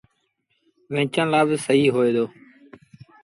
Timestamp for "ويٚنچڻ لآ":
0.91-1.41